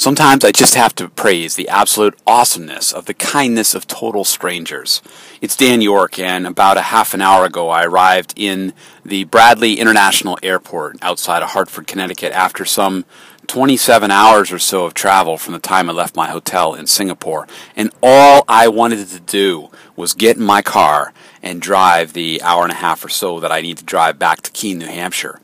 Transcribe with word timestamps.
Sometimes 0.00 0.46
I 0.46 0.50
just 0.50 0.76
have 0.76 0.94
to 0.94 1.10
praise 1.10 1.56
the 1.56 1.68
absolute 1.68 2.18
awesomeness 2.26 2.90
of 2.90 3.04
the 3.04 3.12
kindness 3.12 3.74
of 3.74 3.86
total 3.86 4.24
strangers. 4.24 5.02
It's 5.42 5.54
Dan 5.54 5.82
York, 5.82 6.18
and 6.18 6.46
about 6.46 6.78
a 6.78 6.88
half 6.88 7.12
an 7.12 7.20
hour 7.20 7.44
ago, 7.44 7.68
I 7.68 7.84
arrived 7.84 8.32
in 8.34 8.72
the 9.04 9.24
Bradley 9.24 9.74
International 9.74 10.38
Airport 10.42 10.96
outside 11.02 11.42
of 11.42 11.50
Hartford, 11.50 11.86
Connecticut, 11.86 12.32
after 12.32 12.64
some 12.64 13.04
27 13.46 14.10
hours 14.10 14.50
or 14.50 14.58
so 14.58 14.86
of 14.86 14.94
travel 14.94 15.36
from 15.36 15.52
the 15.52 15.58
time 15.58 15.90
I 15.90 15.92
left 15.92 16.16
my 16.16 16.30
hotel 16.30 16.72
in 16.72 16.86
Singapore. 16.86 17.46
And 17.76 17.90
all 18.02 18.46
I 18.48 18.68
wanted 18.68 19.06
to 19.06 19.20
do 19.20 19.68
was 19.96 20.14
get 20.14 20.38
in 20.38 20.42
my 20.42 20.62
car 20.62 21.12
and 21.42 21.60
drive 21.60 22.14
the 22.14 22.40
hour 22.40 22.62
and 22.62 22.72
a 22.72 22.76
half 22.76 23.04
or 23.04 23.10
so 23.10 23.38
that 23.40 23.52
I 23.52 23.60
need 23.60 23.76
to 23.76 23.84
drive 23.84 24.18
back 24.18 24.40
to 24.40 24.50
Keene, 24.50 24.78
New 24.78 24.86
Hampshire. 24.86 25.42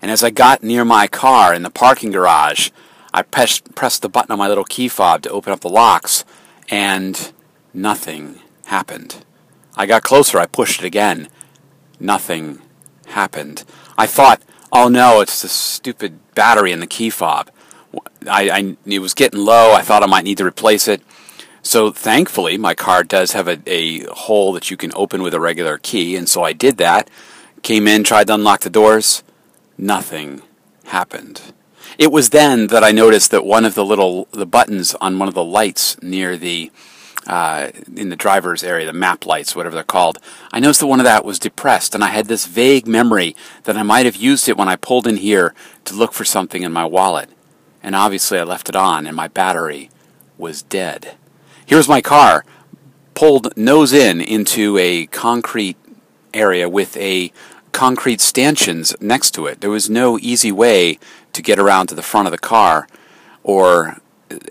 And 0.00 0.12
as 0.12 0.22
I 0.22 0.30
got 0.30 0.62
near 0.62 0.84
my 0.84 1.08
car 1.08 1.52
in 1.52 1.64
the 1.64 1.68
parking 1.70 2.12
garage, 2.12 2.70
I 3.12 3.22
pressed, 3.22 3.74
pressed 3.74 4.02
the 4.02 4.08
button 4.08 4.32
on 4.32 4.38
my 4.38 4.48
little 4.48 4.64
key 4.64 4.88
fob 4.88 5.22
to 5.22 5.30
open 5.30 5.52
up 5.52 5.60
the 5.60 5.68
locks, 5.68 6.24
and 6.68 7.32
nothing 7.72 8.40
happened. 8.66 9.24
I 9.76 9.86
got 9.86 10.02
closer, 10.02 10.38
I 10.38 10.46
pushed 10.46 10.80
it 10.80 10.86
again. 10.86 11.28
Nothing 12.00 12.60
happened. 13.06 13.64
I 13.96 14.06
thought, 14.06 14.42
oh 14.72 14.88
no, 14.88 15.20
it's 15.20 15.42
the 15.42 15.48
stupid 15.48 16.18
battery 16.34 16.72
in 16.72 16.80
the 16.80 16.86
key 16.86 17.10
fob. 17.10 17.50
I, 18.28 18.50
I, 18.50 18.76
it 18.84 18.98
was 18.98 19.14
getting 19.14 19.40
low, 19.40 19.72
I 19.72 19.82
thought 19.82 20.02
I 20.02 20.06
might 20.06 20.24
need 20.24 20.38
to 20.38 20.46
replace 20.46 20.88
it. 20.88 21.02
So 21.62 21.90
thankfully, 21.90 22.56
my 22.56 22.74
car 22.74 23.02
does 23.04 23.32
have 23.32 23.48
a, 23.48 23.58
a 23.66 24.04
hole 24.12 24.52
that 24.52 24.70
you 24.70 24.76
can 24.76 24.92
open 24.94 25.22
with 25.22 25.34
a 25.34 25.40
regular 25.40 25.78
key, 25.78 26.16
and 26.16 26.28
so 26.28 26.42
I 26.42 26.52
did 26.52 26.76
that. 26.78 27.10
Came 27.62 27.88
in, 27.88 28.04
tried 28.04 28.28
to 28.28 28.34
unlock 28.34 28.60
the 28.60 28.70
doors. 28.70 29.22
Nothing 29.76 30.42
happened. 30.84 31.52
It 31.98 32.12
was 32.12 32.30
then 32.30 32.68
that 32.68 32.84
I 32.84 32.92
noticed 32.92 33.32
that 33.32 33.44
one 33.44 33.64
of 33.64 33.74
the 33.74 33.84
little 33.84 34.28
the 34.30 34.46
buttons 34.46 34.94
on 35.00 35.18
one 35.18 35.26
of 35.26 35.34
the 35.34 35.44
lights 35.44 36.00
near 36.00 36.36
the 36.36 36.70
uh, 37.26 37.70
in 37.94 38.08
the 38.08 38.16
driver's 38.16 38.62
area, 38.62 38.86
the 38.86 38.92
map 38.92 39.26
lights, 39.26 39.54
whatever 39.54 39.74
they're 39.74 39.84
called, 39.84 40.18
I 40.52 40.60
noticed 40.60 40.80
that 40.80 40.86
one 40.86 41.00
of 41.00 41.04
that 41.04 41.24
was 41.24 41.38
depressed, 41.38 41.94
and 41.94 42.02
I 42.02 42.08
had 42.08 42.26
this 42.26 42.46
vague 42.46 42.86
memory 42.86 43.36
that 43.64 43.76
I 43.76 43.82
might 43.82 44.06
have 44.06 44.16
used 44.16 44.48
it 44.48 44.56
when 44.56 44.68
I 44.68 44.76
pulled 44.76 45.06
in 45.06 45.16
here 45.16 45.54
to 45.84 45.94
look 45.94 46.12
for 46.12 46.24
something 46.24 46.62
in 46.62 46.72
my 46.72 46.86
wallet. 46.86 47.28
And 47.82 47.94
obviously, 47.94 48.38
I 48.38 48.44
left 48.44 48.68
it 48.68 48.76
on, 48.76 49.06
and 49.06 49.14
my 49.14 49.28
battery 49.28 49.90
was 50.38 50.62
dead. 50.62 51.16
Here's 51.66 51.88
my 51.88 52.00
car, 52.00 52.44
pulled 53.14 53.54
nose 53.56 53.92
in 53.92 54.20
into 54.20 54.78
a 54.78 55.06
concrete 55.06 55.76
area 56.32 56.68
with 56.68 56.96
a 56.96 57.32
concrete 57.72 58.20
stanchions 58.20 58.94
next 59.00 59.32
to 59.32 59.46
it. 59.46 59.60
There 59.60 59.70
was 59.70 59.88
no 59.90 60.18
easy 60.18 60.52
way 60.52 60.98
to 61.32 61.42
get 61.42 61.58
around 61.58 61.88
to 61.88 61.94
the 61.94 62.02
front 62.02 62.26
of 62.26 62.32
the 62.32 62.38
car 62.38 62.88
or 63.42 63.98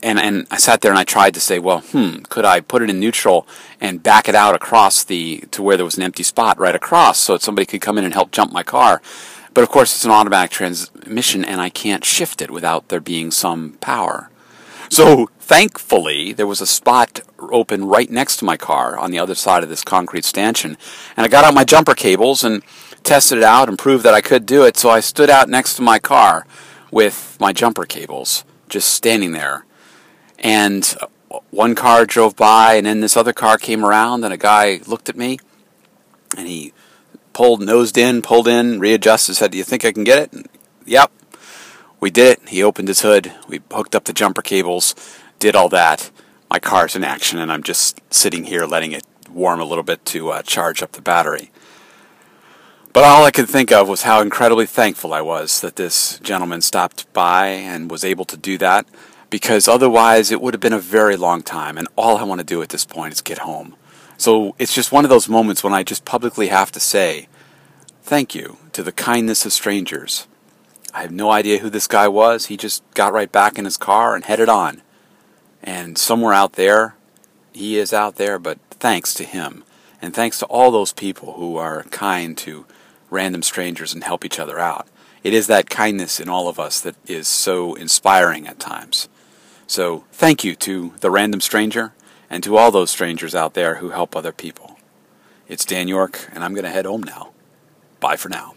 and 0.02 0.20
and 0.20 0.48
I 0.50 0.58
sat 0.58 0.82
there 0.82 0.92
and 0.92 0.98
I 0.98 1.04
tried 1.04 1.34
to 1.36 1.40
say, 1.40 1.60
well, 1.60 1.82
hmm, 1.82 2.18
could 2.30 2.46
I 2.46 2.62
put 2.62 2.82
it 2.82 2.90
in 2.90 3.00
neutral 3.00 3.48
and 3.80 4.02
back 4.02 4.28
it 4.28 4.36
out 4.36 4.56
across 4.56 5.04
the 5.04 5.44
to 5.52 5.62
where 5.62 5.78
there 5.78 5.86
was 5.86 5.98
an 5.98 6.04
empty 6.04 6.24
spot 6.24 6.60
right 6.60 6.76
across 6.76 7.20
so 7.20 7.34
that 7.34 7.42
somebody 7.42 7.66
could 7.66 7.82
come 7.82 7.98
in 7.98 8.04
and 8.04 8.14
help 8.14 8.32
jump 8.32 8.52
my 8.52 8.64
car. 8.64 9.02
But 9.54 9.64
of 9.64 9.70
course, 9.70 9.94
it's 9.96 10.06
an 10.06 10.12
automatic 10.12 10.52
transmission 10.52 11.46
and 11.46 11.62
I 11.62 11.70
can't 11.70 12.06
shift 12.06 12.42
it 12.42 12.52
without 12.52 12.90
there 12.90 13.00
being 13.00 13.32
some 13.32 13.74
power. 13.82 14.30
So 14.90 15.30
thankfully, 15.40 16.34
there 16.34 16.48
was 16.48 16.62
a 16.62 16.68
spot 16.68 17.20
open 17.40 17.86
right 17.86 18.10
next 18.10 18.38
to 18.38 18.46
my 18.46 18.58
car 18.58 18.98
on 18.98 19.12
the 19.12 19.20
other 19.20 19.36
side 19.36 19.64
of 19.64 19.70
this 19.70 19.84
concrete 19.84 20.26
stanchion, 20.26 20.78
and 21.16 21.26
I 21.26 21.28
got 21.28 21.44
out 21.44 21.54
my 21.54 21.66
jumper 21.66 21.94
cables 21.94 22.44
and 22.44 22.64
tested 23.04 23.40
it 23.40 23.44
out 23.44 23.70
and 23.70 23.78
proved 23.78 24.04
that 24.04 24.14
I 24.14 24.22
could 24.22 24.46
do 24.46 24.64
it. 24.64 24.78
So 24.78 24.90
I 24.90 25.00
stood 25.00 25.30
out 25.30 25.50
next 25.50 25.76
to 25.76 25.82
my 25.82 26.00
car 26.00 26.46
with 26.92 27.38
my 27.40 27.54
jumper 27.54 27.86
cables, 27.86 28.44
just 28.70 28.90
standing 28.90 29.32
there. 29.32 29.66
And 30.40 30.96
one 31.50 31.76
car 31.76 32.06
drove 32.06 32.36
by, 32.36 32.76
and 32.76 32.86
then 32.86 33.02
this 33.02 33.18
other 33.18 33.34
car 33.34 33.58
came 33.58 33.86
around, 33.86 34.24
and 34.24 34.34
a 34.34 34.38
guy 34.38 34.80
looked 34.88 35.10
at 35.10 35.18
me, 35.18 35.40
and 36.38 36.48
he 36.48 36.74
pulled, 37.34 37.62
nosed 37.62 37.98
in, 37.98 38.22
pulled 38.22 38.48
in, 38.48 38.80
readjusted, 38.80 39.36
said, 39.36 39.52
Do 39.52 39.58
you 39.58 39.64
think 39.64 39.86
I 39.86 39.92
can 39.92 40.04
get 40.04 40.20
it? 40.20 40.34
And, 40.34 40.48
yep. 40.86 41.12
We 42.00 42.12
did 42.12 42.38
it. 42.38 42.50
He 42.50 42.62
opened 42.62 42.88
his 42.88 43.02
hood. 43.02 43.34
We 43.48 43.60
hooked 43.72 43.96
up 43.96 44.06
the 44.06 44.14
jumper 44.14 44.42
cables, 44.42 44.94
did 45.40 45.56
all 45.56 45.70
that. 45.70 46.12
My 46.50 46.60
car's 46.60 46.96
in 46.96 47.04
action, 47.04 47.40
and 47.40 47.52
I'm 47.52 47.64
just 47.64 48.02
sitting 48.14 48.46
here 48.46 48.66
letting 48.66 48.92
it 48.92 49.04
warm 49.30 49.60
a 49.60 49.66
little 49.66 49.84
bit 49.84 50.06
to 50.06 50.30
uh, 50.30 50.42
charge 50.44 50.82
up 50.82 50.94
the 50.94 51.02
battery. 51.02 51.52
But 52.98 53.04
all 53.04 53.26
I 53.26 53.30
could 53.30 53.48
think 53.48 53.72
of 53.72 53.88
was 53.88 54.02
how 54.02 54.22
incredibly 54.22 54.66
thankful 54.66 55.14
I 55.14 55.22
was 55.22 55.62
that 55.62 55.76
this 55.76 56.18
gentleman 56.18 56.62
stopped 56.62 57.14
by 57.14 57.50
and 57.50 57.92
was 57.92 58.04
able 58.04 58.26
to 58.26 58.36
do 58.36 58.58
that, 58.58 58.88
because 59.30 59.68
otherwise 59.68 60.32
it 60.32 60.42
would 60.42 60.56
have 60.56 60.62
been 60.62 60.74
a 60.74 60.80
very 60.80 61.16
long 61.16 61.44
time, 61.44 61.78
and 61.78 61.88
all 61.96 62.18
I 62.18 62.24
want 62.24 62.40
to 62.40 62.44
do 62.44 62.60
at 62.64 62.70
this 62.70 62.86
point 62.86 63.14
is 63.14 63.22
get 63.22 63.38
home. 63.38 63.76
So 64.18 64.56
it's 64.58 64.74
just 64.74 64.92
one 64.92 65.04
of 65.04 65.12
those 65.12 65.30
moments 65.30 65.64
when 65.64 65.76
I 65.76 65.84
just 65.84 66.06
publicly 66.06 66.48
have 66.48 66.72
to 66.72 66.80
say, 66.80 67.28
thank 68.02 68.34
you 68.34 68.58
to 68.74 68.82
the 68.82 68.92
kindness 68.92 69.46
of 69.46 69.54
strangers. 69.54 70.26
I 70.92 71.04
have 71.04 71.12
no 71.12 71.30
idea 71.30 71.60
who 71.60 71.70
this 71.70 71.86
guy 71.86 72.08
was. 72.08 72.48
He 72.48 72.58
just 72.58 72.82
got 72.96 73.14
right 73.14 73.32
back 73.32 73.60
in 73.60 73.66
his 73.66 73.78
car 73.78 74.16
and 74.16 74.26
headed 74.26 74.50
on. 74.50 74.82
And 75.62 76.00
somewhere 76.00 76.34
out 76.34 76.54
there, 76.54 76.96
he 77.54 77.78
is 77.78 77.94
out 77.94 78.16
there, 78.16 78.40
but 78.40 78.58
thanks 78.72 79.14
to 79.14 79.24
him. 79.24 79.64
And 80.02 80.16
thanks 80.16 80.40
to 80.40 80.48
all 80.48 80.72
those 80.72 80.94
people 80.94 81.34
who 81.34 81.58
are 81.58 81.84
kind 81.92 82.36
to 82.40 82.66
random 83.10 83.42
strangers 83.42 83.94
and 83.94 84.04
help 84.04 84.26
each 84.26 84.40
other 84.40 84.60
out. 84.60 84.88
It 85.24 85.34
is 85.34 85.48
that 85.48 85.70
kindness 85.70 86.20
in 86.20 86.30
all 86.30 86.48
of 86.48 86.60
us 86.60 86.80
that 86.82 86.96
is 87.06 87.28
so 87.28 87.76
inspiring 87.76 88.48
at 88.48 88.60
times. 88.60 89.10
So, 89.66 90.06
thank 90.14 90.44
you 90.44 90.56
to 90.56 90.94
the 91.02 91.12
random 91.12 91.42
stranger 91.42 91.94
and 92.30 92.44
to 92.44 92.56
all 92.56 92.72
those 92.72 92.92
strangers 92.92 93.36
out 93.36 93.54
there 93.54 93.76
who 93.76 93.90
help 93.90 94.16
other 94.16 94.32
people. 94.32 94.80
It's 95.48 95.66
Dan 95.66 95.88
York, 95.88 96.30
and 96.34 96.44
I'm 96.44 96.54
going 96.54 96.64
to 96.64 96.70
head 96.70 96.86
home 96.86 97.04
now. 97.04 97.32
Bye 98.00 98.16
for 98.16 98.30
now. 98.30 98.54